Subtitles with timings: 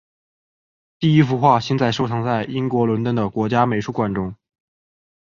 [0.97, 4.33] 第一幅画现在收藏在英国伦敦的国家美术馆中。